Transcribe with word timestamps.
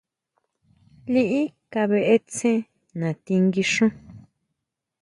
Liʼí 1.13 1.41
kabʼe 1.71 1.99
tse 2.33 2.51
natí 2.99 3.33
guixún. 3.53 3.91